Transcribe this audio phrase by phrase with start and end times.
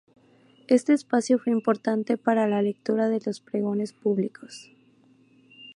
[0.67, 4.71] Este espacio fue importante para la lectura de los pregones públicos.